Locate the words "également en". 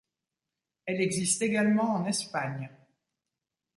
1.43-2.07